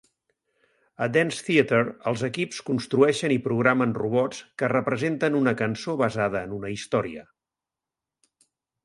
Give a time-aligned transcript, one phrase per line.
[1.05, 6.57] A Dance Theatre, els equips construeixen i programen robots que representen una cançó basada en
[6.59, 7.27] una història.